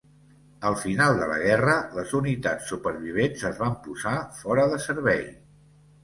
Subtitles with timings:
[0.67, 5.21] Al final de la guerra les unitats supervivents es van posar fora de servei.